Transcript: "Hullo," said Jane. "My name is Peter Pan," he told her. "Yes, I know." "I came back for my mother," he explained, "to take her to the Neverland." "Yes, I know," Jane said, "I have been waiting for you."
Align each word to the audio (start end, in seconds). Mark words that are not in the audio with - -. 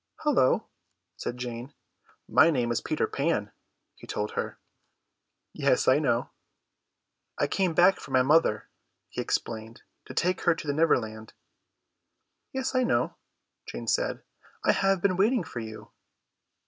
"Hullo," 0.23 0.65
said 1.15 1.37
Jane. 1.37 1.75
"My 2.27 2.49
name 2.49 2.71
is 2.71 2.81
Peter 2.81 3.05
Pan," 3.05 3.51
he 3.93 4.07
told 4.07 4.31
her. 4.31 4.57
"Yes, 5.53 5.87
I 5.87 5.99
know." 5.99 6.31
"I 7.37 7.45
came 7.45 7.75
back 7.75 7.99
for 7.99 8.09
my 8.09 8.23
mother," 8.23 8.67
he 9.09 9.21
explained, 9.21 9.83
"to 10.05 10.15
take 10.15 10.41
her 10.41 10.55
to 10.55 10.65
the 10.65 10.73
Neverland." 10.73 11.33
"Yes, 12.51 12.73
I 12.73 12.81
know," 12.81 13.13
Jane 13.67 13.85
said, 13.87 14.23
"I 14.65 14.71
have 14.71 15.03
been 15.03 15.17
waiting 15.17 15.43
for 15.43 15.59
you." 15.59 15.91